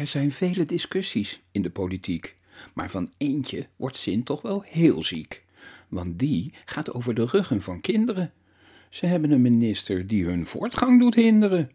[0.00, 2.34] Er zijn vele discussies in de politiek,
[2.74, 5.44] maar van eentje wordt Sint toch wel heel ziek.
[5.88, 8.32] Want die gaat over de ruggen van kinderen.
[8.88, 11.70] Ze hebben een minister die hun voortgang doet hinderen.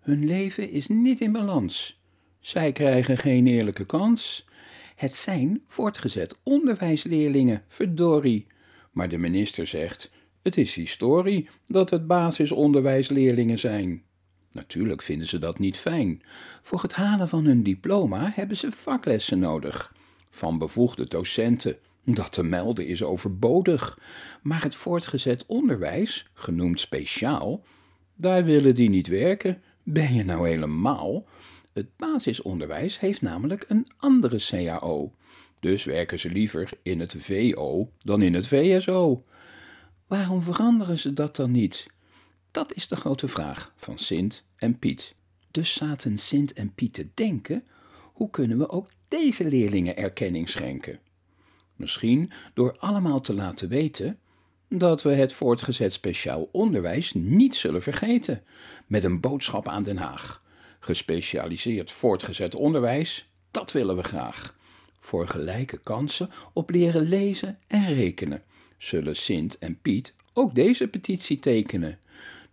[0.00, 2.00] Hun leven is niet in balans.
[2.40, 4.46] Zij krijgen geen eerlijke kans.
[4.94, 8.46] Het zijn voortgezet onderwijsleerlingen, verdorie.
[8.92, 10.10] Maar de minister zegt:
[10.42, 14.02] het is historie dat het basisonderwijsleerlingen zijn.
[14.54, 16.22] Natuurlijk vinden ze dat niet fijn.
[16.62, 19.94] Voor het halen van hun diploma hebben ze vaklessen nodig.
[20.30, 21.76] Van bevoegde docenten.
[22.04, 23.98] Dat te melden is overbodig.
[24.42, 27.64] Maar het voortgezet onderwijs, genoemd speciaal,
[28.16, 29.62] daar willen die niet werken.
[29.82, 31.26] Ben je nou helemaal?
[31.72, 35.12] Het basisonderwijs heeft namelijk een andere CAO.
[35.60, 39.24] Dus werken ze liever in het VO dan in het VSO.
[40.06, 41.86] Waarom veranderen ze dat dan niet?
[42.54, 45.14] Dat is de grote vraag van Sint en Piet.
[45.50, 47.64] Dus zaten Sint en Piet te denken:
[48.12, 50.98] hoe kunnen we ook deze leerlingen erkenning schenken?
[51.76, 54.18] Misschien door allemaal te laten weten
[54.68, 58.42] dat we het voortgezet speciaal onderwijs niet zullen vergeten,
[58.86, 60.42] met een boodschap aan Den Haag.
[60.80, 64.56] Gespecialiseerd voortgezet onderwijs, dat willen we graag.
[65.00, 68.42] Voor gelijke kansen op leren lezen en rekenen
[68.78, 71.98] zullen Sint en Piet ook deze petitie tekenen.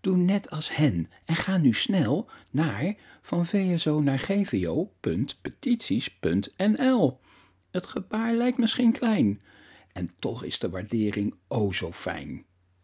[0.02, 7.20] Doe net als hen en ga nu snel naar van VSO naar gvo.petities.nl.
[7.72, 9.42] Het gebaar lijkt misschien klein
[9.94, 12.46] en toch is de waardering o zo fijn.